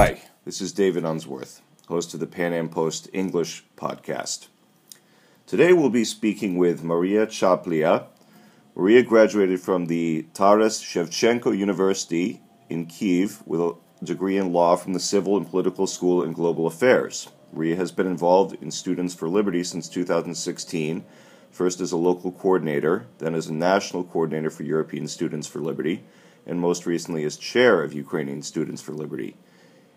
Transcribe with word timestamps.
Hi, 0.00 0.22
this 0.46 0.62
is 0.62 0.72
David 0.72 1.04
Unsworth, 1.04 1.60
host 1.86 2.14
of 2.14 2.20
the 2.20 2.26
PanAm 2.26 2.70
Post 2.70 3.10
English 3.12 3.66
podcast. 3.76 4.48
Today 5.46 5.74
we'll 5.74 5.90
be 5.90 6.06
speaking 6.06 6.56
with 6.56 6.82
Mariia 6.82 7.26
Chaplia. 7.26 8.06
Mariia 8.74 9.02
graduated 9.02 9.60
from 9.60 9.88
the 9.88 10.24
Taras 10.32 10.80
Shevchenko 10.82 11.54
University 11.54 12.40
in 12.70 12.86
Kiev 12.86 13.42
with 13.44 13.60
a 13.60 13.74
degree 14.02 14.38
in 14.38 14.54
law 14.54 14.74
from 14.74 14.94
the 14.94 15.00
Civil 15.00 15.36
and 15.36 15.46
Political 15.46 15.86
School 15.86 16.22
in 16.22 16.32
Global 16.32 16.66
Affairs. 16.66 17.28
Mariia 17.52 17.76
has 17.76 17.92
been 17.92 18.06
involved 18.06 18.56
in 18.62 18.70
Students 18.70 19.12
for 19.12 19.28
Liberty 19.28 19.62
since 19.62 19.86
2016, 19.86 21.04
first 21.50 21.78
as 21.78 21.92
a 21.92 21.98
local 21.98 22.32
coordinator, 22.32 23.04
then 23.18 23.34
as 23.34 23.48
a 23.48 23.52
national 23.52 24.04
coordinator 24.04 24.48
for 24.48 24.62
European 24.62 25.06
Students 25.06 25.46
for 25.46 25.58
Liberty, 25.58 26.04
and 26.46 26.58
most 26.58 26.86
recently 26.86 27.22
as 27.24 27.36
chair 27.36 27.82
of 27.82 27.92
Ukrainian 27.92 28.40
Students 28.40 28.80
for 28.80 28.92
Liberty. 28.92 29.36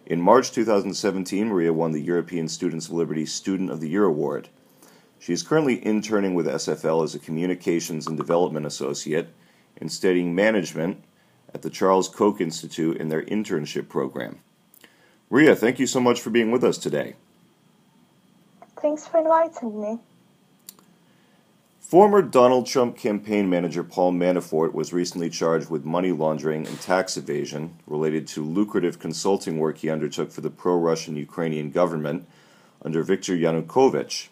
In 0.05 0.21
March 0.21 0.51
2017, 0.51 1.47
Mariia 1.47 1.71
won 1.71 1.93
the 1.93 2.01
European 2.01 2.49
Students 2.49 2.87
for 2.87 2.95
Liberty 2.95 3.25
Student 3.25 3.71
of 3.71 3.79
the 3.79 3.87
Year 3.87 4.03
Award. 4.03 4.49
She 5.17 5.31
is 5.31 5.43
currently 5.43 5.85
interning 5.85 6.33
with 6.33 6.45
SFL 6.45 7.05
as 7.05 7.15
a 7.15 7.19
Communications 7.19 8.05
and 8.05 8.17
Development 8.17 8.65
Associate 8.65 9.29
and 9.77 9.89
studying 9.89 10.35
management 10.35 11.01
at 11.53 11.61
the 11.61 11.69
Charles 11.69 12.09
Koch 12.09 12.41
Institute 12.41 12.97
in 12.97 13.07
their 13.07 13.21
internship 13.23 13.87
program. 13.87 14.39
Mariia, 15.29 15.55
thank 15.55 15.79
you 15.79 15.87
so 15.87 16.01
much 16.01 16.19
for 16.19 16.31
being 16.31 16.51
with 16.51 16.65
us 16.65 16.77
today. 16.77 17.15
Thanks 18.81 19.07
for 19.07 19.19
inviting 19.19 19.81
me. 19.81 19.99
Former 21.83 22.21
Donald 22.21 22.65
Trump 22.65 22.97
campaign 22.97 23.49
manager 23.49 23.83
Paul 23.83 24.13
Manafort 24.13 24.73
was 24.73 24.93
recently 24.93 25.29
charged 25.29 25.69
with 25.69 25.83
money 25.83 26.13
laundering 26.13 26.65
and 26.65 26.79
tax 26.79 27.17
evasion 27.17 27.77
related 27.85 28.25
to 28.29 28.43
lucrative 28.43 28.99
consulting 28.99 29.59
work 29.59 29.79
he 29.79 29.89
undertook 29.89 30.31
for 30.31 30.39
the 30.39 30.49
pro 30.49 30.75
Russian 30.77 31.17
Ukrainian 31.17 31.71
government 31.71 32.25
under 32.83 33.03
Viktor 33.03 33.35
Yanukovych. 33.35 34.29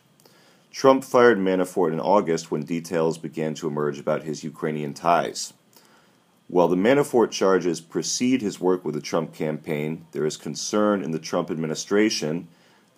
Trump 0.71 1.03
fired 1.03 1.37
Manafort 1.37 1.91
in 1.91 1.99
August 1.99 2.51
when 2.51 2.63
details 2.63 3.17
began 3.17 3.53
to 3.55 3.67
emerge 3.67 3.99
about 3.99 4.23
his 4.23 4.45
Ukrainian 4.45 4.93
ties. 4.93 5.53
While 6.47 6.69
the 6.69 6.77
Manafort 6.77 7.31
charges 7.31 7.81
precede 7.81 8.41
his 8.41 8.61
work 8.61 8.85
with 8.85 8.95
the 8.95 9.01
Trump 9.01 9.35
campaign, 9.35 10.05
there 10.13 10.25
is 10.25 10.37
concern 10.37 11.03
in 11.03 11.11
the 11.11 11.19
Trump 11.19 11.51
administration 11.51 12.47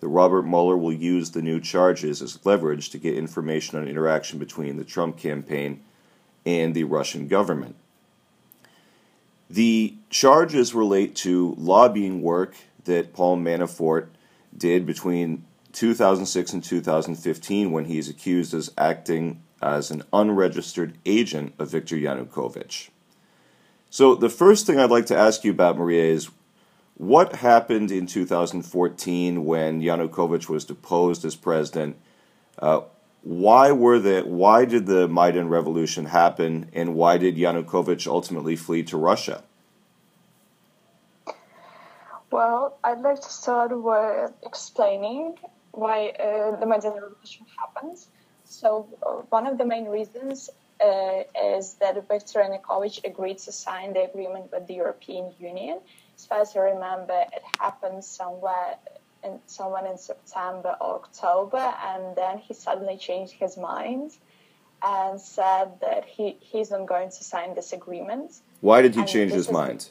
that 0.04 0.10
Robert 0.10 0.42
Mueller 0.42 0.76
will 0.76 0.92
use 0.92 1.30
the 1.30 1.40
new 1.40 1.58
charges 1.58 2.20
as 2.20 2.44
leverage 2.44 2.90
to 2.90 2.98
get 2.98 3.16
information 3.16 3.78
on 3.78 3.88
interaction 3.88 4.38
between 4.38 4.76
the 4.76 4.84
Trump 4.84 5.16
campaign 5.16 5.82
and 6.44 6.74
the 6.74 6.84
Russian 6.84 7.26
government. 7.26 7.74
The 9.48 9.94
charges 10.10 10.74
relate 10.74 11.16
to 11.16 11.54
lobbying 11.56 12.20
work 12.20 12.54
that 12.84 13.14
Paul 13.14 13.38
Manafort 13.38 14.08
did 14.54 14.84
between 14.84 15.46
2006 15.72 16.52
and 16.52 16.62
2015 16.62 17.72
when 17.72 17.86
he 17.86 17.96
is 17.96 18.10
accused 18.10 18.52
as 18.52 18.70
acting 18.76 19.42
as 19.62 19.90
an 19.90 20.02
unregistered 20.12 20.98
agent 21.06 21.54
of 21.58 21.70
Viktor 21.70 21.96
Yanukovych. 21.96 22.90
So, 23.88 24.14
the 24.14 24.28
first 24.28 24.66
thing 24.66 24.78
I'd 24.78 24.90
like 24.90 25.06
to 25.06 25.16
ask 25.16 25.44
you 25.44 25.52
about, 25.52 25.78
Mariia, 25.78 26.12
is 26.12 26.28
what 26.96 27.36
happened 27.36 27.90
in 27.90 28.06
2014 28.06 29.44
when 29.44 29.80
Yanukovych 29.80 30.48
was 30.48 30.64
deposed 30.64 31.24
as 31.24 31.34
president? 31.34 31.96
Uh, 32.58 32.82
why 33.22 33.72
were 33.72 33.98
the 33.98 34.22
why 34.22 34.64
did 34.64 34.86
the 34.86 35.08
Maidan 35.08 35.48
revolution 35.48 36.04
happen, 36.06 36.70
and 36.72 36.94
why 36.94 37.16
did 37.16 37.36
Yanukovych 37.36 38.06
ultimately 38.06 38.54
flee 38.54 38.82
to 38.84 38.96
Russia? 38.96 39.42
Well, 42.30 42.78
I'd 42.84 43.00
like 43.00 43.20
to 43.22 43.30
start 43.30 43.70
with 43.70 44.32
explaining 44.44 45.38
why 45.72 46.10
uh, 46.10 46.56
the 46.60 46.66
Maidan 46.66 46.92
revolution 46.92 47.46
happened. 47.58 47.98
So, 48.44 48.86
uh, 49.02 49.22
one 49.30 49.46
of 49.46 49.56
the 49.56 49.64
main 49.64 49.86
reasons 49.86 50.50
Uh, 50.84 51.22
is 51.56 51.74
that 51.74 51.94
Viktor 52.08 52.40
Yanukovych 52.40 53.04
agreed 53.04 53.38
to 53.38 53.52
sign 53.52 53.94
the 53.94 54.02
agreement 54.10 54.52
with 54.52 54.66
the 54.66 54.74
European 54.74 55.32
Union 55.38 55.78
as 56.16 56.26
far 56.26 56.40
as 56.40 56.56
I 56.56 56.60
remember, 56.60 57.24
it 57.32 57.42
happened 57.58 58.04
somewhere 58.04 58.76
in 59.22 59.40
someone 59.46 59.86
in 59.86 59.98
September 59.98 60.76
or 60.80 60.96
October, 60.96 61.74
and 61.84 62.14
then 62.16 62.38
he 62.38 62.54
suddenly 62.54 62.96
changed 62.96 63.32
his 63.32 63.56
mind 63.56 64.12
and 64.82 65.20
said 65.20 65.80
that 65.80 66.04
he, 66.04 66.36
he's 66.40 66.70
not 66.70 66.86
going 66.86 67.08
to 67.08 67.24
sign 67.24 67.54
this 67.54 67.72
agreement. 67.72 68.40
Why 68.60 68.82
did 68.82 68.94
he 68.94 69.00
and 69.00 69.08
change 69.08 69.32
his 69.32 69.50
mind? 69.50 69.88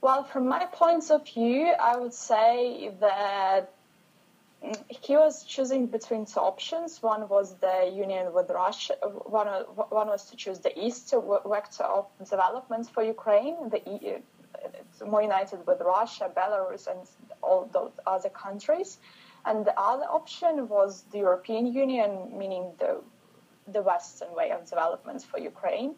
Well, 0.00 0.24
from 0.24 0.48
my 0.48 0.66
point 0.66 1.10
of 1.10 1.26
view, 1.26 1.72
I 1.80 1.96
would 1.96 2.12
say 2.14 2.92
that 3.00 3.73
he 4.88 5.16
was 5.16 5.44
choosing 5.44 5.86
between 5.86 6.24
two 6.26 6.40
options. 6.40 7.02
One 7.02 7.28
was 7.28 7.54
the 7.56 7.90
union 7.94 8.32
with 8.32 8.50
Russia. 8.50 8.94
One, 9.02 9.46
one 9.90 10.08
was 10.08 10.24
to 10.30 10.36
choose 10.36 10.60
the 10.60 10.78
east 10.78 11.14
vector 11.46 11.84
of 11.84 12.06
development 12.28 12.88
for 12.90 13.02
Ukraine, 13.02 13.68
the 13.68 13.82
EU, 13.86 14.18
more 15.06 15.22
united 15.22 15.66
with 15.66 15.80
Russia, 15.80 16.30
Belarus, 16.34 16.86
and 16.86 17.00
all 17.42 17.68
those 17.72 17.92
other 18.06 18.30
countries. 18.30 18.98
And 19.44 19.64
the 19.66 19.78
other 19.78 20.04
option 20.04 20.68
was 20.68 21.04
the 21.12 21.18
European 21.18 21.66
Union, 21.66 22.38
meaning 22.38 22.72
the 22.78 23.02
the 23.66 23.82
Western 23.82 24.34
way 24.34 24.50
of 24.50 24.68
development 24.68 25.22
for 25.22 25.38
Ukraine. 25.38 25.94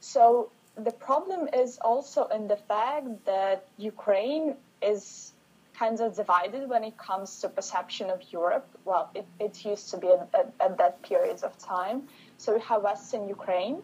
So 0.00 0.50
the 0.76 0.90
problem 0.90 1.48
is 1.52 1.78
also 1.78 2.26
in 2.26 2.48
the 2.48 2.56
fact 2.56 3.24
that 3.24 3.68
Ukraine 3.76 4.56
is 4.82 5.32
kind 5.78 6.00
of 6.00 6.16
divided 6.16 6.68
when 6.68 6.82
it 6.82 6.96
comes 6.98 7.40
to 7.40 7.48
perception 7.48 8.10
of 8.10 8.20
Europe. 8.32 8.66
Well, 8.84 9.10
it, 9.14 9.26
it 9.38 9.64
used 9.64 9.90
to 9.90 9.96
be 9.96 10.08
at, 10.08 10.28
at, 10.34 10.52
at 10.60 10.78
that 10.78 11.02
period 11.02 11.42
of 11.44 11.56
time. 11.58 12.08
So 12.36 12.54
we 12.54 12.60
have 12.62 12.82
Western 12.82 13.28
Ukraine, 13.28 13.82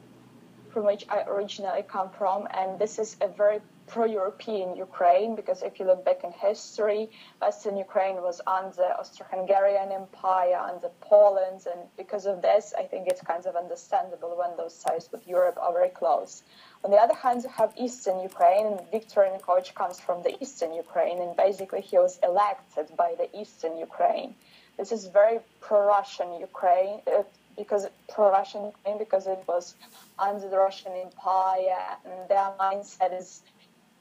from 0.70 0.84
which 0.84 1.04
I 1.08 1.22
originally 1.22 1.82
come 1.82 2.10
from, 2.10 2.48
and 2.50 2.78
this 2.78 2.98
is 2.98 3.16
a 3.20 3.28
very 3.28 3.60
pro-European 3.86 4.76
Ukraine 4.76 5.34
because 5.34 5.62
if 5.62 5.78
you 5.78 5.86
look 5.86 6.04
back 6.04 6.24
in 6.24 6.32
history, 6.32 7.10
Western 7.40 7.76
Ukraine 7.76 8.16
was 8.16 8.40
under 8.46 8.88
Austro-Hungarian 9.00 9.92
Empire, 9.92 10.56
under 10.56 10.90
Poland, 11.00 11.66
and 11.70 11.80
because 11.96 12.26
of 12.26 12.42
this, 12.42 12.74
I 12.78 12.84
think 12.84 13.08
it's 13.08 13.20
kind 13.20 13.44
of 13.46 13.56
understandable 13.56 14.36
when 14.36 14.56
those 14.56 14.78
ties 14.78 15.08
with 15.12 15.26
Europe 15.26 15.58
are 15.60 15.72
very 15.72 15.90
close. 15.90 16.42
On 16.84 16.90
the 16.90 16.96
other 16.96 17.14
hand, 17.14 17.42
you 17.42 17.50
have 17.50 17.72
Eastern 17.76 18.20
Ukraine, 18.20 18.66
and 18.66 18.80
Viktor 18.90 19.20
Yanukovych 19.20 19.74
comes 19.74 20.00
from 20.00 20.22
the 20.22 20.32
Eastern 20.42 20.72
Ukraine, 20.74 21.20
and 21.20 21.36
basically 21.36 21.80
he 21.80 21.98
was 21.98 22.18
elected 22.22 22.86
by 22.96 23.14
the 23.20 23.28
Eastern 23.38 23.78
Ukraine. 23.78 24.34
This 24.78 24.92
is 24.92 25.06
very 25.06 25.38
pro-Russian 25.60 26.40
Ukraine. 26.40 27.00
Uh, 27.06 27.22
because 27.56 27.86
pro-Russian 28.12 28.64
Ukraine 28.64 28.98
because 28.98 29.26
it 29.26 29.42
was 29.46 29.74
under 30.18 30.48
the 30.48 30.56
Russian 30.56 30.92
Empire 30.92 31.84
and 32.04 32.28
their 32.28 32.50
mindset 32.58 33.16
is 33.16 33.42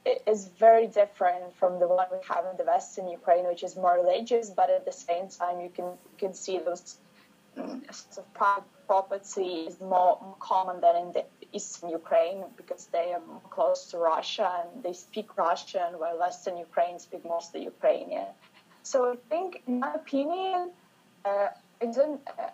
is 0.05 0.49
very 0.59 0.87
different 0.87 1.55
from 1.55 1.79
the 1.79 1.87
one 1.87 2.07
we 2.11 2.17
have 2.29 2.45
in 2.49 2.57
the 2.57 2.63
Western 2.63 3.07
Ukraine, 3.07 3.45
which 3.47 3.63
is 3.63 3.75
more 3.75 3.95
religious, 3.95 4.49
but 4.49 4.69
at 4.69 4.85
the 4.85 4.91
same 4.91 5.27
time, 5.29 5.61
you 5.61 5.69
can 5.69 5.85
you 5.85 6.17
can 6.17 6.33
see 6.33 6.59
those 6.59 6.97
um, 7.57 7.83
sort 7.91 8.25
of 8.25 8.63
property 8.87 9.67
is 9.67 9.79
more, 9.79 10.17
more, 10.21 10.35
common 10.39 10.81
than 10.81 10.95
in 10.95 11.11
the 11.13 11.23
Eastern 11.53 11.89
Ukraine 11.89 12.43
because 12.57 12.87
they 12.87 13.13
are 13.13 13.21
close 13.49 13.85
to 13.91 13.97
Russia 13.97 14.49
and 14.59 14.83
they 14.83 14.93
speak 14.93 15.37
Russian, 15.37 15.99
while 15.99 16.17
Western 16.19 16.57
Ukraine 16.57 16.99
speak 16.99 17.23
mostly 17.25 17.63
Ukrainian. 17.63 18.27
So 18.83 19.13
I 19.13 19.15
think, 19.29 19.63
in 19.67 19.79
my 19.79 19.93
opinion, 19.93 20.71
uh, 21.25 21.47
I 21.81 21.85
don't. 21.85 22.21
Uh, 22.27 22.49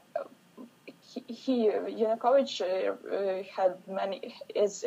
he, 1.27 1.69
Yanukovych 1.69 2.61
uh, 2.61 3.43
had 3.55 3.77
many 3.87 4.35
is 4.53 4.85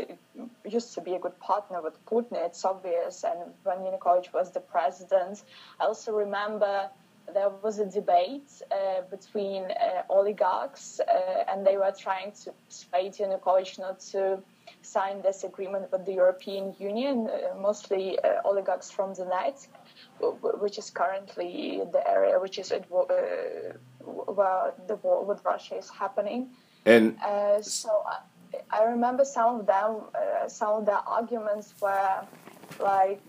used 0.65 0.95
to 0.95 1.01
be 1.01 1.15
a 1.15 1.19
good 1.19 1.39
partner 1.41 1.83
with 1.83 2.05
Putin. 2.07 2.37
It's 2.47 2.65
obvious, 2.65 3.25
and 3.25 3.53
when 3.65 3.79
Yanukovych 3.79 4.33
was 4.33 4.53
the 4.53 4.61
president, 4.61 5.43
I 5.81 5.85
also 5.85 6.13
remember 6.13 6.91
there 7.33 7.51
was 7.63 7.79
a 7.79 7.87
debate 7.87 8.51
uh, 8.71 9.03
between 9.11 9.65
uh, 9.65 10.03
oligarchs, 10.09 11.01
uh, 11.01 11.45
and 11.49 11.67
they 11.67 11.77
were 11.77 11.93
trying 11.97 12.33
to 12.45 12.53
persuade 12.69 13.15
Yanukovych 13.15 13.79
not 13.79 14.01
to 14.13 14.43
sign 14.83 15.23
this 15.23 15.45
agreement 15.45 15.91
with 15.93 16.05
the 16.05 16.13
European 16.13 16.75
Union, 16.79 17.29
uh, 17.29 17.59
mostly 17.61 18.19
uh, 18.21 18.41
oligarchs 18.45 18.91
from 18.91 19.15
the 19.15 19.25
Donetsk, 19.25 19.69
which 20.61 20.79
is 20.79 20.91
currently 20.91 21.83
the 21.93 22.09
area 22.09 22.39
which 22.39 22.59
is 22.59 22.73
where 24.05 24.75
the 24.87 24.97
war 24.97 25.25
with 25.25 25.45
Russia 25.45 25.77
is 25.77 25.91
happening. 25.91 26.51
And 26.85 27.17
uh, 27.21 27.63
so 27.63 28.03
I, 28.07 28.19
I, 28.71 28.85
remember 28.85 29.25
some 29.25 29.61
of 29.61 29.67
them, 29.67 30.01
uh, 30.15 30.49
some 30.49 30.81
of 30.81 30.87
the 30.87 30.99
arguments 31.05 31.75
were 31.81 32.27
like, 32.81 33.21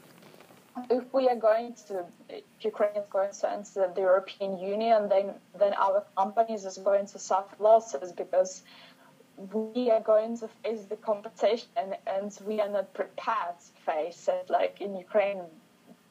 if 0.90 1.04
we 1.14 1.30
are 1.30 1.36
going 1.36 1.76
to, 1.88 2.06
if 2.30 2.44
Ukraine 2.62 2.96
is 2.96 3.08
going 3.10 3.32
to 3.32 3.52
enter 3.52 3.92
the 3.94 4.02
European 4.02 4.58
Union, 4.58 5.08
then 5.08 5.36
then 5.60 5.74
our 5.74 6.04
companies 6.18 6.66
is 6.66 6.78
going 6.80 7.06
to 7.08 7.20
suffer 7.20 7.56
losses 7.60 8.12
because 8.12 8.64
we 9.38 9.92
are 9.92 10.02
going 10.02 10.38
to 10.38 10.48
face 10.64 10.86
the 10.86 10.96
competition 10.96 11.96
and 12.08 12.38
we 12.46 12.60
are 12.62 12.70
not 12.70 12.94
prepared 12.94 13.56
to 13.60 13.92
face 13.92 14.28
it. 14.28 14.50
Like 14.50 14.82
in 14.82 14.96
Ukraine, 14.96 15.44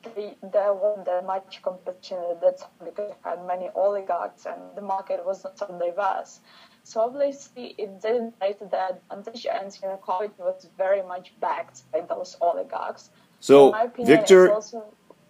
there 0.04 0.72
wasn't 0.74 1.06
that 1.06 1.26
much 1.26 1.60
competition 1.62 2.18
at 2.30 2.40
that 2.40 2.58
time 2.58 2.70
because 2.84 3.10
they 3.10 3.30
had 3.30 3.46
many 3.46 3.68
oligarchs 3.74 4.46
and 4.46 4.60
the 4.74 4.82
market 4.82 5.24
was 5.24 5.44
not 5.44 5.58
so 5.58 5.66
diverse. 5.78 6.40
So 6.84 7.00
obviously 7.02 7.74
it 7.78 8.00
didn't 8.00 8.38
play 8.38 8.54
to 8.54 8.64
their 8.66 8.98
advantage 9.10 9.46
and 9.46 9.70
Yanukovych 9.70 10.36
was 10.38 10.68
very 10.76 11.02
much 11.02 11.32
backed 11.40 11.90
by 11.92 12.00
those 12.00 12.36
oligarchs. 12.40 13.10
So 13.40 13.74
Viktor, 13.98 14.52
also, 14.52 14.84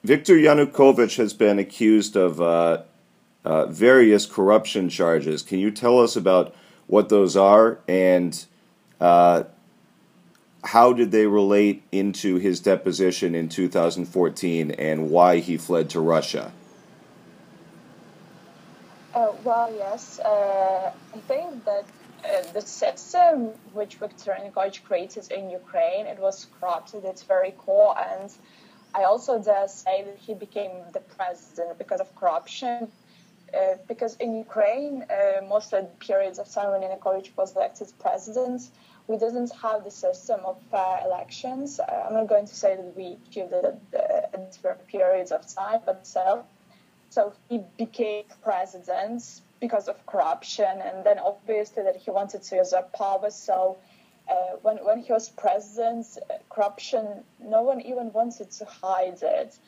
Viktor 0.05 0.35
Yanukovych 0.35 1.17
has 1.17 1.33
been 1.33 1.59
accused 1.59 2.17
of 2.17 2.41
uh, 2.41 2.83
uh, 3.45 3.67
various 3.67 4.27
corruption 4.27 4.89
charges. 4.89 5.43
Can 5.43 5.59
you 5.59 5.71
tell 5.71 5.99
us 6.01 6.17
about 6.17 6.55
what 6.87 7.09
those 7.09 7.37
are 7.37 7.81
and 7.89 8.45
uh, 9.01 9.45
how 10.65 10.93
did 10.93 11.11
they 11.11 11.27
relate 11.27 11.83
into 11.91 12.37
his 12.37 12.61
deposition 12.61 13.35
in 13.35 13.49
2014 13.49 14.71
and 14.73 15.11
why 15.11 15.39
he 15.39 15.57
fled 15.57 15.91
to 15.91 16.01
Russia? 16.01 16.53
Uh, 19.15 19.33
well, 19.45 19.73
yes. 19.75 20.21
Uh, 20.21 20.93
I 21.15 21.19
think 21.29 21.65
that 21.65 21.85
uh, 22.25 22.53
the 22.53 22.61
system 22.61 23.49
which 23.73 23.97
Viktor 23.97 24.37
Yanukovych 24.39 24.85
created 24.85 25.31
in 25.33 25.51
Ukraine, 25.51 26.07
it 26.07 26.19
was 26.19 26.47
corrupted 26.59 27.05
its 27.05 27.23
very 27.23 27.51
core. 27.51 27.95
And 27.99 28.31
I 28.95 29.03
also 29.05 29.43
dare 29.43 29.69
say 29.69 30.05
that 30.05 30.19
he 30.19 30.35
became 30.35 30.71
the 30.93 31.01
president 31.01 31.77
because 31.79 32.01
of 32.01 32.15
corruption. 32.15 32.89
Uh, 33.55 33.77
because 33.87 34.17
in 34.17 34.35
Ukraine, 34.37 35.05
uh, 35.11 35.45
most 35.47 35.73
of 35.73 35.85
the 35.85 36.07
periods 36.07 36.39
of 36.39 36.49
time 36.49 36.71
when 36.71 36.81
Yanukovych 36.83 37.37
was 37.37 37.55
elected 37.55 37.93
president, 37.99 38.63
we 39.09 39.19
didn't 39.19 39.53
have 39.57 39.85
the 39.85 39.91
system 39.91 40.41
of 40.45 40.57
fair 40.71 41.01
elections. 41.05 41.81
Uh, 41.81 42.07
I'm 42.07 42.15
not 42.15 42.29
going 42.29 42.47
to 42.47 42.55
say 42.55 42.77
that 42.77 42.97
we 42.97 43.19
achieved 43.29 43.53
it 43.53 43.65
at 43.93 44.53
different 44.53 44.87
periods 44.87 45.33
of 45.33 45.47
time, 45.47 45.81
but 45.85 46.07
still. 46.07 46.47
So 47.11 47.35
he 47.49 47.61
became 47.77 48.25
president 48.43 49.43
because 49.61 49.87
of 49.87 50.07
corruption, 50.07 50.81
and 50.81 51.05
then 51.05 51.19
obviously 51.19 51.83
that 51.83 51.97
he 51.97 52.11
wanted 52.11 52.43
to 52.43 52.57
usurp 52.57 52.93
power. 52.95 53.31
So 53.31 53.77
uh, 54.31 54.57
when 54.63 54.79
when 54.79 55.01
he 55.01 55.13
was 55.13 55.29
president, 55.29 56.07
uh, 56.31 56.35
corruption, 56.49 57.23
no 57.39 57.63
one 57.63 57.81
even 57.83 58.13
wanted 58.13 58.51
to 58.53 58.65
hide 58.65 59.19
it. 59.23 59.59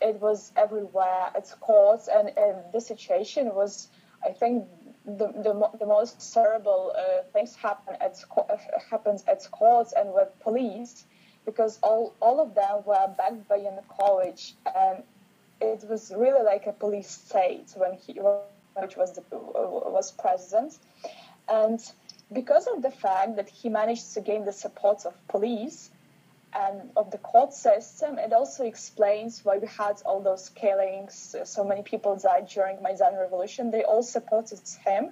It 0.00 0.20
was 0.20 0.52
everywhere. 0.56 1.30
at 1.34 1.52
courts, 1.60 2.08
and, 2.08 2.28
and 2.36 2.56
the 2.72 2.80
situation 2.80 3.54
was, 3.54 3.88
I 4.24 4.30
think, 4.30 4.64
the, 5.16 5.28
the, 5.28 5.70
the 5.78 5.86
most 5.86 6.34
terrible 6.34 6.92
uh, 6.96 7.22
things 7.32 7.54
happen 7.56 7.96
at 8.00 8.22
uh, 8.36 8.56
happens 8.90 9.24
at 9.26 9.50
courts 9.50 9.94
and 9.96 10.12
with 10.12 10.28
police 10.40 11.06
because 11.46 11.78
all, 11.82 12.14
all 12.20 12.40
of 12.40 12.54
them 12.54 12.82
were 12.84 13.08
backed 13.16 13.48
by 13.48 13.58
Yanukovych 13.58 14.52
and 14.76 15.02
it 15.60 15.82
was 15.88 16.12
really 16.14 16.44
like 16.44 16.66
a 16.66 16.72
police 16.72 17.08
state 17.08 17.72
when 17.76 17.94
he 17.94 18.20
which 18.74 18.96
was 18.96 19.14
the, 19.14 19.22
was 19.32 20.12
president 20.12 20.78
and 21.48 21.80
because 22.32 22.66
of 22.66 22.82
the 22.82 22.90
fact 22.90 23.36
that 23.36 23.48
he 23.48 23.70
managed 23.70 24.12
to 24.12 24.20
gain 24.20 24.44
the 24.44 24.52
support 24.52 25.06
of 25.06 25.14
police 25.28 25.90
and 26.52 26.90
of 26.96 27.10
the 27.10 27.18
court 27.18 27.52
system, 27.52 28.18
it 28.18 28.32
also 28.32 28.64
explains 28.64 29.44
why 29.44 29.58
we 29.58 29.66
had 29.66 30.00
all 30.04 30.20
those 30.20 30.48
killings. 30.48 31.34
Uh, 31.38 31.44
so 31.44 31.64
many 31.64 31.82
people 31.82 32.16
died 32.16 32.48
during 32.48 32.82
Maidan 32.82 33.16
Revolution. 33.16 33.70
They 33.70 33.84
all 33.84 34.02
supported 34.02 34.60
him, 34.84 35.10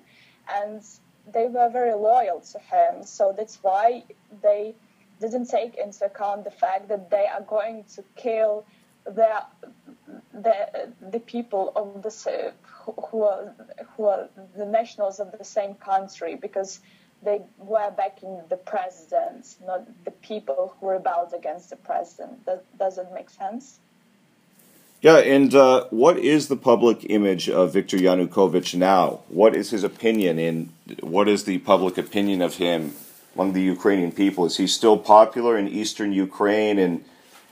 and 0.53 0.83
they 1.31 1.47
were 1.47 1.69
very 1.69 1.95
loyal 1.95 2.41
to 2.41 2.59
him. 2.59 3.03
So 3.05 3.35
that's 3.37 3.59
why 3.63 4.05
they 4.43 4.75
didn't 5.21 5.47
take 5.47 5.75
into 5.77 6.05
account 6.07 6.45
the 6.45 6.51
fact 6.51 6.89
that 6.89 7.11
they 7.11 7.27
are 7.27 7.43
going 7.43 7.85
to 7.95 8.05
kill 8.17 8.65
the 9.05 9.43
the, 10.33 10.93
the 11.01 11.21
people 11.21 11.73
of 11.77 12.03
the 12.03 12.53
who 13.11 13.23
are 13.23 13.55
who 13.97 14.05
are 14.05 14.29
the 14.57 14.67
nationals 14.67 15.21
of 15.21 15.37
the 15.37 15.45
same 15.45 15.75
country 15.75 16.37
because 16.37 16.81
they 17.27 17.43
were 17.59 17.91
backing 17.91 18.41
the 18.49 18.57
president, 18.57 19.57
not 19.67 19.83
the 20.05 20.13
people 20.13 20.75
who 20.79 20.89
rebelled 20.91 21.35
against 21.35 21.71
the 21.71 21.77
president. 21.77 22.47
Does, 22.47 22.61
does 22.79 22.99
it 22.99 23.09
make 23.13 23.29
sense? 23.29 23.81
Yeah, 25.03 25.19
and 25.19 25.55
uh, 25.55 25.87
what 25.91 26.19
is 26.19 26.49
the 26.49 26.57
public 26.57 27.05
image 27.11 27.51
of 27.51 27.73
Viktor 27.73 27.97
Yanukovych 27.97 28.75
now? 28.77 29.21
What 29.29 29.55
is 29.55 29.71
his 29.71 29.85
opinion, 29.85 30.39
and 30.39 30.73
what 31.01 31.29
is 31.29 31.45
the 31.45 31.59
public 31.59 31.99
opinion 31.99 32.41
of 32.41 32.55
him 32.55 32.95
among 33.35 33.53
the 33.53 33.63
Ukrainian 33.63 34.13
people? 34.13 34.47
Is 34.47 34.57
he 34.57 34.67
still 34.67 34.97
popular 34.97 35.59
in 35.59 35.69
eastern 35.69 36.13
Ukraine, 36.13 36.79
and 36.79 37.05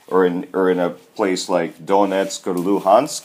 or 0.06 0.24
in 0.24 0.48
or 0.54 0.70
in 0.70 0.78
a 0.78 0.90
place 0.90 1.48
like 1.48 1.84
Donetsk 1.84 2.46
or 2.46 2.54
Luhansk? 2.54 3.24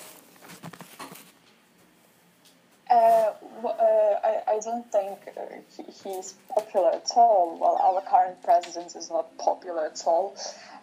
I 4.48 4.60
don't 4.64 4.90
think 4.92 5.20
uh, 5.38 5.42
he, 5.76 5.84
he's 5.84 6.34
popular 6.54 6.92
at 6.92 7.10
all. 7.16 7.58
Well, 7.60 7.78
our 7.82 8.02
current 8.02 8.42
president 8.44 8.96
is 8.96 9.10
not 9.10 9.38
popular 9.38 9.86
at 9.86 10.02
all. 10.06 10.36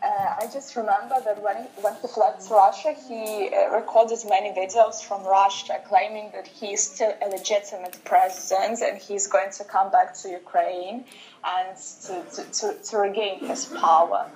Uh, 0.02 0.34
I 0.40 0.48
just 0.52 0.76
remember 0.76 1.16
that 1.24 1.42
when 1.42 1.56
he, 1.56 1.68
when 1.80 1.94
he 2.00 2.08
fled 2.08 2.40
to 2.40 2.54
Russia, 2.54 2.94
he 3.08 3.48
uh, 3.48 3.74
recorded 3.74 4.18
many 4.28 4.50
videos 4.50 5.02
from 5.02 5.24
Russia 5.24 5.80
claiming 5.86 6.30
that 6.32 6.46
he 6.46 6.74
is 6.74 6.82
still 6.82 7.14
a 7.22 7.28
legitimate 7.28 7.98
president 8.04 8.80
and 8.82 8.98
he's 8.98 9.26
going 9.26 9.50
to 9.52 9.64
come 9.64 9.90
back 9.90 10.14
to 10.22 10.28
Ukraine 10.28 11.04
and 11.44 11.76
to, 12.04 12.24
to, 12.34 12.50
to, 12.52 12.82
to 12.84 12.98
regain 12.98 13.40
his 13.40 13.64
power. 13.66 14.30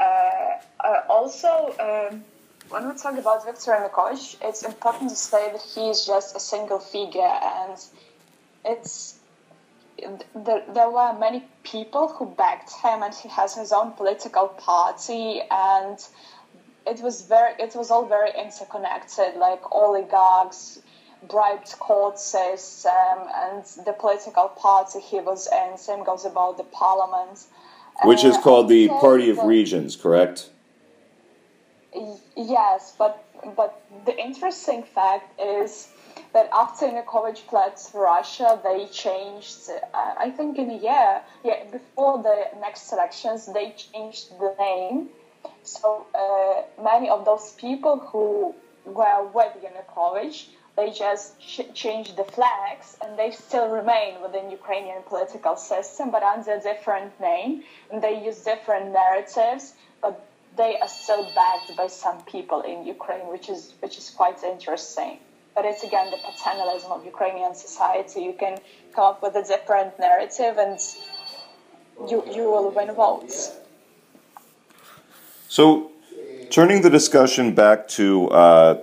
Uh, 0.00 0.04
uh 0.04 1.00
also, 1.08 1.74
um, 1.80 2.24
when 2.70 2.88
we 2.88 2.94
talk 2.96 3.18
about 3.18 3.44
Viktor 3.44 3.72
Yanukovych, 3.72 4.36
it's 4.42 4.62
important 4.62 5.10
to 5.10 5.16
say 5.16 5.52
that 5.52 5.62
he 5.62 5.90
is 5.90 6.06
just 6.06 6.34
a 6.36 6.40
single 6.40 6.78
figure 6.78 7.20
and 7.22 7.78
it's 8.64 9.18
there, 10.34 10.62
there 10.72 10.90
were 10.90 11.16
many 11.18 11.44
people 11.62 12.08
who 12.08 12.26
backed 12.26 12.72
him, 12.82 13.02
and 13.02 13.14
he 13.14 13.28
has 13.28 13.54
his 13.54 13.72
own 13.72 13.92
political 13.92 14.48
party, 14.48 15.40
and 15.50 15.98
it 16.86 17.00
was 17.00 17.22
very, 17.22 17.54
it 17.58 17.74
was 17.74 17.90
all 17.90 18.06
very 18.06 18.30
interconnected, 18.38 19.36
like 19.36 19.72
oligarchs, 19.72 20.80
bribed 21.28 21.72
court 21.78 22.18
system, 22.18 22.92
and 23.34 23.64
the 23.86 23.92
political 23.92 24.48
party 24.48 25.00
he 25.00 25.20
was 25.20 25.48
in. 25.50 25.78
Same 25.78 26.04
goes 26.04 26.24
about 26.24 26.56
the 26.58 26.64
parliament, 26.64 27.46
which 28.02 28.24
uh, 28.24 28.28
is 28.28 28.36
called 28.38 28.68
the 28.68 28.88
Party 28.88 29.30
of 29.30 29.36
the, 29.36 29.46
Regions, 29.46 29.96
correct? 29.96 30.50
Yes, 32.36 32.94
but 32.98 33.24
but 33.56 33.80
the 34.04 34.18
interesting 34.18 34.82
fact 34.82 35.40
is 35.40 35.88
that 36.32 36.48
after 36.52 36.86
Yanukovych 36.86 37.38
fled 37.48 37.76
to 37.76 37.98
Russia, 37.98 38.60
they 38.62 38.86
changed, 38.86 39.70
uh, 39.70 40.14
I 40.16 40.30
think 40.30 40.58
in 40.58 40.70
a 40.70 40.76
year, 40.76 41.22
yeah, 41.44 41.64
before 41.70 42.22
the 42.22 42.48
next 42.60 42.92
elections, 42.92 43.46
they 43.46 43.70
changed 43.70 44.38
the 44.38 44.54
name. 44.58 45.08
So 45.62 46.06
uh, 46.14 46.62
many 46.82 47.08
of 47.08 47.24
those 47.24 47.52
people 47.52 47.98
who 47.98 48.54
were 48.84 49.22
with 49.32 49.52
Yanukovych, 49.62 50.46
they 50.76 50.90
just 50.90 51.38
ch- 51.40 51.72
changed 51.72 52.16
the 52.16 52.24
flags 52.24 52.96
and 53.02 53.16
they 53.16 53.30
still 53.30 53.68
remain 53.68 54.20
within 54.20 54.50
Ukrainian 54.50 55.02
political 55.02 55.56
system, 55.56 56.10
but 56.10 56.22
under 56.22 56.54
a 56.54 56.60
different 56.60 57.18
name. 57.20 57.62
And 57.90 58.02
they 58.02 58.24
use 58.24 58.42
different 58.42 58.92
narratives, 58.92 59.74
but 60.02 60.20
they 60.56 60.78
are 60.78 60.88
still 60.88 61.24
backed 61.34 61.76
by 61.76 61.86
some 61.86 62.20
people 62.22 62.60
in 62.62 62.84
Ukraine, 62.86 63.28
which 63.28 63.48
is 63.48 63.72
which 63.80 63.96
is 63.98 64.10
quite 64.10 64.42
interesting 64.42 65.18
but 65.54 65.64
it's 65.64 65.82
again 65.82 66.10
the 66.10 66.18
paternalism 66.18 66.90
of 66.92 67.04
Ukrainian 67.04 67.54
society. 67.54 68.22
You 68.22 68.34
can 68.38 68.58
come 68.94 69.04
up 69.04 69.22
with 69.22 69.34
a 69.36 69.42
different 69.42 69.98
narrative 69.98 70.58
and 70.58 70.78
you, 72.10 72.24
you 72.32 72.50
will 72.50 72.70
win 72.70 72.92
votes. 72.92 73.56
So, 75.48 75.92
turning 76.50 76.82
the 76.82 76.90
discussion 76.90 77.54
back 77.54 77.86
to 77.88 78.28
uh, 78.30 78.82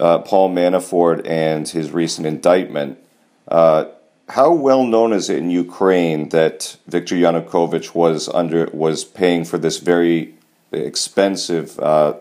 uh, 0.00 0.18
Paul 0.20 0.50
Manafort 0.50 1.26
and 1.26 1.68
his 1.68 1.92
recent 1.92 2.26
indictment, 2.26 2.98
uh, 3.46 3.86
how 4.28 4.52
well 4.52 4.84
known 4.84 5.12
is 5.12 5.30
it 5.30 5.38
in 5.38 5.50
Ukraine 5.50 6.28
that 6.30 6.76
Viktor 6.86 7.14
Yanukovych 7.14 7.94
was 7.94 8.28
under 8.28 8.68
was 8.72 9.04
paying 9.04 9.44
for 9.44 9.56
this 9.56 9.78
very 9.78 10.34
expensive 10.72 11.78
uh, 11.78 12.14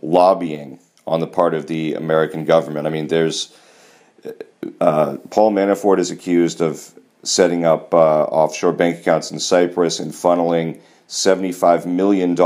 lobbying 0.00 0.78
on 1.06 1.20
the 1.20 1.26
part 1.26 1.54
of 1.54 1.66
the 1.66 1.94
American 1.94 2.44
government. 2.44 2.86
I 2.86 2.90
mean, 2.90 3.08
there's 3.08 3.56
uh, 4.80 5.16
Paul 5.30 5.52
Manafort 5.52 5.98
is 5.98 6.10
accused 6.10 6.60
of 6.60 6.92
setting 7.22 7.64
up 7.64 7.92
uh, 7.94 8.24
offshore 8.24 8.72
bank 8.72 9.00
accounts 9.00 9.30
in 9.30 9.38
Cyprus 9.38 9.98
and 10.00 10.12
funneling 10.12 10.80
$75 11.08 11.86
million 11.86 12.36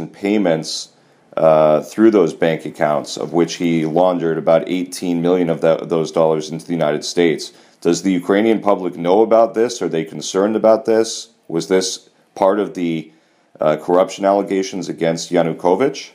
in 0.00 0.08
payments 0.08 0.90
uh, 1.36 1.82
through 1.82 2.10
those 2.10 2.32
bank 2.32 2.64
accounts, 2.64 3.16
of 3.16 3.32
which 3.32 3.54
he 3.54 3.84
laundered 3.84 4.38
about 4.38 4.64
18 4.66 5.20
million 5.20 5.50
of 5.50 5.60
that, 5.60 5.88
those 5.88 6.10
dollars 6.10 6.50
into 6.50 6.66
the 6.66 6.72
United 6.72 7.04
States. 7.04 7.52
Does 7.82 8.02
the 8.02 8.12
Ukrainian 8.12 8.60
public 8.60 8.96
know 8.96 9.20
about 9.20 9.54
this? 9.54 9.82
Are 9.82 9.88
they 9.88 10.04
concerned 10.04 10.56
about 10.56 10.86
this? 10.86 11.28
Was 11.48 11.68
this 11.68 12.08
part 12.34 12.58
of 12.58 12.74
the 12.74 13.12
uh, 13.60 13.76
corruption 13.76 14.24
allegations 14.24 14.88
against 14.88 15.30
Yanukovych? 15.30 16.10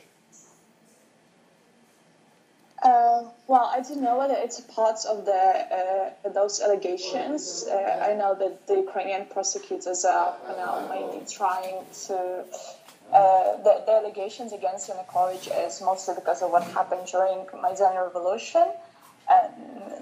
Well, 3.46 3.70
I 3.74 3.80
don't 3.80 4.02
know 4.02 4.18
whether 4.18 4.34
it's 4.36 4.60
part 4.60 5.04
of 5.04 5.24
the 5.24 5.32
uh, 5.34 6.28
those 6.30 6.60
allegations. 6.60 7.64
Uh, 7.68 8.08
I 8.10 8.14
know 8.14 8.34
that 8.34 8.66
the 8.66 8.76
Ukrainian 8.76 9.26
prosecutors 9.26 10.04
are 10.04 10.36
know, 10.48 10.86
mainly 10.88 11.26
trying 11.30 11.84
to. 12.06 12.44
Uh, 13.12 13.58
the, 13.62 13.82
the, 13.84 13.92
allegations 13.92 14.54
against 14.54 14.88
Yanukovych 14.88 15.46
is 15.66 15.82
mostly 15.82 16.14
because 16.14 16.40
of 16.40 16.50
what 16.50 16.62
happened 16.78 17.06
during 17.06 17.44
Maidan 17.62 17.94
Revolution, 17.94 18.66
and 19.28 19.52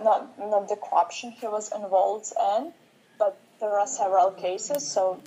not 0.05 0.39
not 0.39 0.69
the 0.69 0.77
corruption 0.77 1.33
he 1.33 1.47
was 1.49 1.73
involved 1.73 2.33
in. 2.55 2.73
But 3.19 3.37
there 3.59 3.77
are 3.81 3.87
several 3.89 4.31
cases, 4.31 4.87
so 4.87 5.21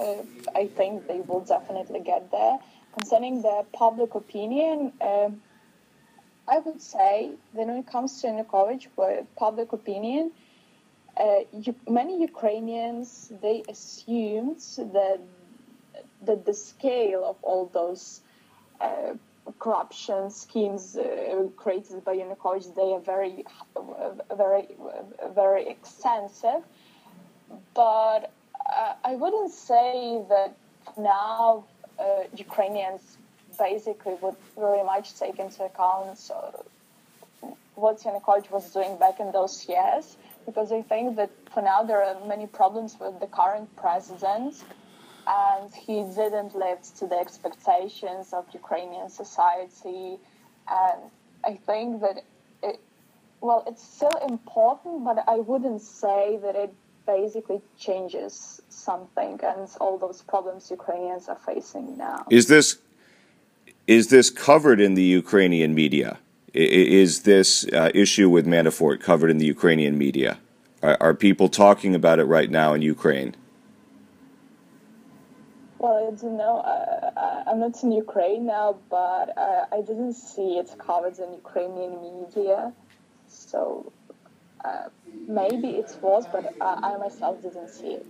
uh, 0.00 0.22
I 0.54 0.68
think 0.68 1.06
they 1.06 1.20
will 1.20 1.44
definitely 1.44 2.00
get 2.00 2.30
there. 2.30 2.58
Concerning 2.98 3.42
the 3.42 3.64
public 3.72 4.14
opinion, 4.14 4.92
uh, 5.00 5.30
I 6.48 6.58
would 6.58 6.82
say 6.82 7.32
that 7.54 7.66
when 7.66 7.76
it 7.78 7.86
comes 7.86 8.20
to 8.20 8.28
Yanukovych, 8.28 8.88
public 9.36 9.72
opinion, 9.72 10.32
uh, 11.16 11.40
you, 11.52 11.74
many 11.88 12.20
Ukrainians 12.20 13.32
they 13.42 13.62
assumed 13.68 14.60
that 14.96 15.20
that 16.22 16.44
the 16.46 16.54
scale 16.54 17.24
of 17.24 17.36
all 17.42 17.66
those 17.66 18.20
uh, 18.80 19.14
corruption 19.58 20.30
schemes 20.30 20.96
uh, 20.96 21.48
created 21.56 22.04
by 22.04 22.16
Yanukovych 22.16 22.74
they 22.74 22.92
are 22.92 23.00
very, 23.00 23.44
very, 24.36 24.68
very 25.34 25.68
extensive. 25.68 26.62
But 27.74 28.32
uh, 28.74 28.94
I 29.04 29.16
wouldn't 29.16 29.50
say 29.52 30.22
that 30.28 30.56
now 30.96 31.64
uh, 31.98 32.24
Ukrainians 32.36 33.18
basically 33.58 34.14
would 34.22 34.36
very 34.56 34.84
much 34.84 35.18
take 35.18 35.38
into 35.38 35.64
account 35.64 36.18
what 37.74 37.98
Yanukovych 38.00 38.50
was 38.50 38.70
doing 38.72 38.96
back 38.98 39.18
in 39.18 39.32
those 39.32 39.66
years, 39.68 40.16
because 40.46 40.70
I 40.72 40.82
think 40.82 41.16
that 41.16 41.30
for 41.52 41.62
now 41.62 41.82
there 41.82 42.02
are 42.02 42.16
many 42.26 42.46
problems 42.46 42.96
with 43.00 43.18
the 43.20 43.26
current 43.26 43.74
president, 43.76 44.62
and 45.26 45.72
he 45.74 46.02
didn't 46.02 46.54
live 46.54 46.80
to 46.98 47.06
the 47.06 47.16
expectations 47.16 48.32
of 48.32 48.44
Ukrainian 48.52 49.08
society, 49.08 50.18
and 50.68 51.00
I 51.44 51.54
think 51.66 52.00
that 52.02 52.24
it, 52.62 52.78
well, 53.40 53.64
it's 53.66 53.82
still 53.82 54.18
important, 54.28 55.04
but 55.04 55.24
I 55.26 55.36
wouldn't 55.36 55.82
say 55.82 56.38
that 56.42 56.54
it 56.54 56.72
basically 57.06 57.60
changes 57.78 58.60
something 58.68 59.40
and 59.42 59.68
all 59.80 59.98
those 59.98 60.22
problems 60.22 60.70
Ukrainians 60.70 61.28
are 61.28 61.40
facing 61.50 61.96
now. 61.96 62.24
Is 62.30 62.46
this 62.46 62.78
is 63.86 64.08
this 64.08 64.30
covered 64.30 64.80
in 64.80 64.94
the 64.94 65.02
Ukrainian 65.02 65.74
media? 65.74 66.18
Is 66.54 67.22
this 67.22 67.66
uh, 67.68 67.90
issue 67.94 68.28
with 68.28 68.46
Manafort 68.46 69.00
covered 69.00 69.30
in 69.30 69.38
the 69.38 69.46
Ukrainian 69.46 69.96
media? 69.96 70.38
Are, 70.82 70.98
are, 71.00 71.14
people 71.14 71.48
talking 71.48 71.94
about 71.94 72.18
it 72.18 72.24
right 72.24 72.50
now 72.50 72.74
in 72.74 72.82
Ukraine? 72.82 73.34
Well, 75.78 75.96
I 75.96 76.20
don't 76.20 76.36
know. 76.36 76.58
Uh, 76.58 77.44
I'm 77.46 77.60
not 77.60 77.82
in 77.82 77.92
Ukraine 77.92 78.46
now, 78.46 78.76
but 78.90 79.36
uh, 79.36 79.64
I 79.72 79.80
didn't 79.80 80.14
see 80.14 80.58
it 80.58 80.70
covered 80.78 81.18
in 81.18 81.32
Ukrainian 81.32 81.94
media. 82.02 82.72
So 83.28 83.92
uh, 84.64 84.88
maybe 85.26 85.68
it 85.82 85.96
was, 86.02 86.26
but 86.30 86.54
I 86.60 86.96
myself 86.98 87.40
didn't 87.42 87.70
see 87.70 87.92
it. 88.00 88.06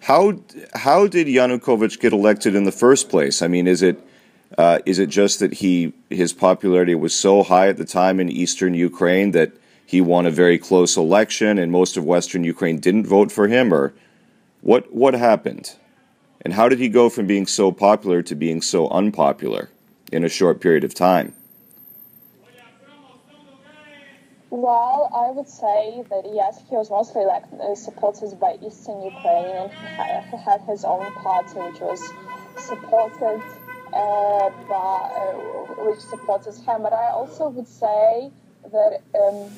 How 0.00 0.40
how 0.74 1.06
did 1.06 1.26
Yanukovych 1.26 2.00
get 2.00 2.12
elected 2.12 2.54
in 2.54 2.64
the 2.64 2.72
first 2.72 3.08
place? 3.10 3.42
I 3.42 3.48
mean, 3.48 3.66
is 3.66 3.82
it 3.82 4.02
uh, 4.58 4.78
is 4.84 4.98
it 4.98 5.08
just 5.08 5.38
that 5.38 5.54
he 5.54 5.92
his 6.08 6.32
popularity 6.32 6.94
was 6.94 7.14
so 7.14 7.42
high 7.42 7.68
at 7.68 7.76
the 7.76 7.84
time 7.84 8.18
in 8.20 8.28
eastern 8.28 8.74
Ukraine 8.74 9.30
that 9.32 9.52
he 9.86 10.00
won 10.00 10.26
a 10.26 10.30
very 10.30 10.58
close 10.58 10.96
election 10.96 11.58
and 11.58 11.72
most 11.72 11.96
of 11.96 12.04
western 12.04 12.44
Ukraine 12.44 12.78
didn't 12.78 13.06
vote 13.06 13.30
for 13.32 13.48
him, 13.48 13.72
or 13.72 13.94
what 14.60 14.92
what 14.92 15.14
happened? 15.14 15.76
And 16.42 16.54
how 16.54 16.68
did 16.68 16.78
he 16.78 16.88
go 16.88 17.10
from 17.10 17.26
being 17.26 17.46
so 17.46 17.70
popular 17.70 18.22
to 18.22 18.34
being 18.34 18.62
so 18.62 18.88
unpopular 18.88 19.68
in 20.10 20.24
a 20.24 20.28
short 20.28 20.60
period 20.60 20.84
of 20.84 20.94
time? 20.94 21.34
Well, 24.50 25.10
I 25.14 25.30
would 25.30 25.48
say 25.48 26.02
that 26.10 26.24
yes, 26.32 26.60
he 26.68 26.74
was 26.74 26.90
mostly 26.90 27.24
like 27.24 27.44
supported 27.76 28.38
by 28.40 28.58
Eastern 28.66 29.00
Ukraine, 29.02 29.70
and 29.98 30.24
he 30.26 30.36
had 30.36 30.60
his 30.62 30.84
own 30.84 31.06
party, 31.12 31.58
which 31.60 31.80
was 31.80 32.02
supported 32.58 33.42
uh, 34.00 34.48
uh, 34.74 35.32
which 35.86 36.00
supported 36.00 36.54
him. 36.66 36.82
But 36.82 36.92
I 36.92 37.10
also 37.10 37.48
would 37.48 37.68
say 37.68 38.30
that 38.64 39.00
um, 39.18 39.50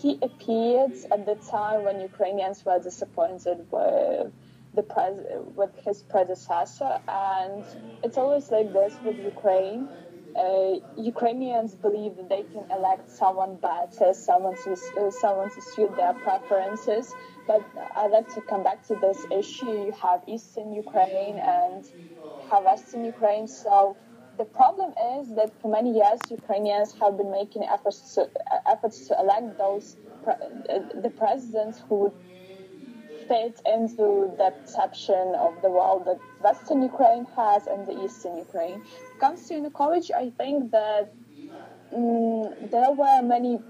he 0.00 0.18
appeared 0.22 0.92
at 1.12 1.26
the 1.26 1.36
time 1.50 1.84
when 1.84 2.00
Ukrainians 2.00 2.64
were 2.64 2.80
disappointed 2.80 3.66
with 3.70 4.32
the 4.74 4.82
pres- 4.82 5.26
with 5.56 5.72
his 5.84 6.02
predecessor, 6.02 7.00
and 7.08 7.64
it's 8.02 8.18
always 8.18 8.50
like 8.50 8.72
this 8.72 8.94
with 9.04 9.18
Ukraine 9.18 9.88
uh, 10.36 10.74
Ukrainians 10.96 11.74
believe 11.74 12.16
that 12.16 12.28
they 12.28 12.44
can 12.44 12.64
elect 12.70 13.10
someone 13.10 13.56
better, 13.56 14.14
someone 14.14 14.54
to, 14.64 14.72
uh, 14.72 15.10
someone 15.10 15.50
to 15.50 15.60
suit 15.60 15.96
their 15.96 16.14
preferences. 16.14 17.12
But 17.48 17.62
I'd 17.96 18.12
like 18.12 18.28
to 18.34 18.40
come 18.42 18.62
back 18.62 18.86
to 18.88 18.94
this 19.00 19.26
issue. 19.30 19.66
You 19.86 19.92
have 20.00 20.22
Eastern 20.28 20.72
Ukraine 20.72 21.38
and 21.38 21.84
Western 22.58 23.04
Ukraine. 23.04 23.46
So 23.46 23.96
the 24.38 24.44
problem 24.44 24.92
is 25.18 25.34
that 25.36 25.50
for 25.60 25.70
many 25.70 25.92
years, 25.94 26.20
Ukrainians 26.30 26.92
have 27.00 27.16
been 27.16 27.30
making 27.30 27.64
efforts 27.64 28.14
to, 28.14 28.28
efforts 28.66 29.06
to 29.08 29.18
elect 29.18 29.58
those 29.58 29.96
the 31.04 31.12
presidents 31.16 31.80
who 31.88 31.94
would 32.02 32.12
fit 33.26 33.60
into 33.64 34.34
the 34.36 34.52
perception 34.60 35.34
of 35.38 35.52
the 35.62 35.70
world 35.70 36.04
that 36.04 36.18
Western 36.42 36.82
Ukraine 36.82 37.26
has 37.36 37.66
and 37.66 37.86
the 37.86 38.04
Eastern 38.04 38.36
Ukraine. 38.36 38.82
Comes 39.18 39.46
to 39.48 39.54
Yanukovych, 39.54 40.10
I 40.10 40.30
think 40.30 40.70
that 40.72 41.12
um, 41.94 42.54
there 42.70 42.92
were 42.92 43.22
many 43.22 43.60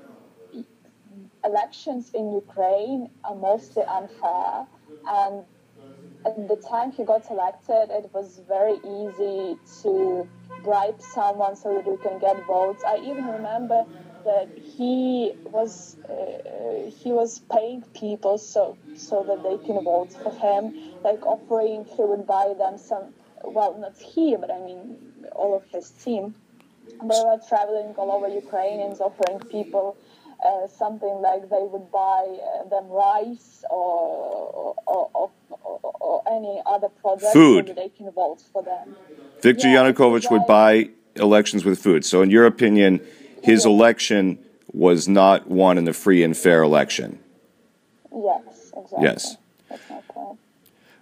elections 1.45 2.11
in 2.15 2.33
Ukraine 2.33 3.11
are 3.25 3.35
mostly 3.35 3.83
unfair, 3.83 4.67
and 5.07 5.45
at 6.27 6.37
the 6.49 6.57
time 6.57 6.93
he 6.93 7.05
got 7.05 7.31
elected, 7.31 7.91
it 7.91 8.11
was 8.13 8.41
very 8.49 8.77
easy 8.77 9.57
to 9.83 10.29
bribe 10.63 11.01
someone 11.01 11.57
so 11.57 11.75
that 11.75 11.87
you 11.87 11.99
can 12.03 12.19
get 12.19 12.45
votes. 12.47 12.83
I 12.87 12.97
even 12.99 13.25
remember 13.27 13.85
that 14.25 14.49
he 14.77 15.33
was 15.45 15.97
uh, 16.09 16.91
he 16.91 17.11
was 17.13 17.41
paying 17.51 17.83
people 17.95 18.37
so 18.37 18.77
so 18.95 19.25
that 19.25 19.43
they 19.43 19.57
can 19.67 19.83
vote 19.83 20.13
for 20.23 20.33
him, 20.33 20.75
like 21.03 21.25
offering 21.25 21.87
he 21.97 22.03
would 22.05 22.27
buy 22.27 22.55
them 22.59 22.77
some. 22.79 23.15
Well, 23.43 23.79
not 23.79 23.97
he, 23.97 24.37
but 24.37 24.51
I 24.51 24.59
mean 24.61 24.97
all 25.35 25.57
of 25.57 25.65
his 25.71 25.91
team. 25.91 26.35
They 27.01 27.23
were 27.25 27.41
traveling 27.49 27.95
all 27.97 28.13
over 28.13 28.29
Ukraine 28.29 28.81
and 28.81 28.93
offering 29.01 29.41
people 29.49 29.97
uh, 30.45 30.67
something 30.67 31.21
like 31.23 31.49
they 31.49 31.63
would 31.73 31.91
buy 31.91 32.25
uh, 32.51 32.69
them 32.69 32.89
rice 32.89 33.65
or 33.71 34.75
or, 34.87 35.11
or, 35.15 35.31
or, 35.83 35.93
or 36.01 36.23
any 36.31 36.63
other 36.67 36.89
product 36.89 37.33
food. 37.33 37.69
so 37.69 37.75
they 37.75 37.89
can 37.89 38.11
vote 38.11 38.43
for 38.53 38.63
them. 38.63 38.97
Viktor 39.41 39.69
yeah, 39.69 39.85
Yanukovych 39.85 40.31
would 40.31 40.47
buy 40.47 40.91
elections 41.17 41.65
with 41.65 41.79
food. 41.79 42.05
So, 42.05 42.23
in 42.23 42.31
your 42.31 42.47
opinion, 42.47 43.01
his 43.43 43.65
election 43.65 44.39
was 44.73 45.09
not 45.09 45.49
won 45.49 45.79
in 45.79 45.89
a 45.89 45.93
free 45.93 46.23
and 46.23 46.37
fair 46.37 46.63
election. 46.63 47.19
Yes, 48.13 48.73
exactly. 48.77 48.99
Yes. 49.03 49.37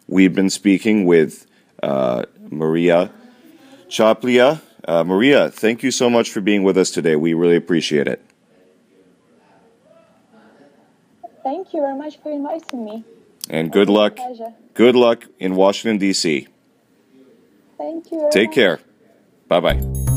We've 0.07 0.35
been 0.35 0.51
speaking 0.51 1.05
with 1.05 1.47
uh, 1.83 2.25
Mariia 2.51 3.11
Chaplia. 3.89 4.63
Uh, 4.87 5.05
Mariia, 5.05 5.51
thank 5.51 5.83
you 5.83 5.91
so 5.91 6.09
much 6.09 6.31
for 6.31 6.41
being 6.41 6.63
with 6.63 6.79
us 6.79 6.91
today. 6.91 7.17
We 7.17 7.35
really 7.35 7.57
appreciate 7.57 8.09
it. 8.09 8.25
Thank 11.43 11.73
you 11.73 11.81
very 11.81 11.97
much 11.97 12.19
for 12.23 12.31
inviting 12.31 12.85
me. 12.85 13.05
And 13.51 13.73
good 13.73 13.89
luck. 13.89 14.19
Good 14.75 14.95
luck 14.95 15.25
in 15.39 15.55
Washington, 15.55 15.99
D.C. 15.99 16.47
Thank 17.79 18.11
you. 18.11 18.29
Take 18.31 18.53
care. 18.53 18.81
Bye 19.49 19.61
bye. 19.61 20.08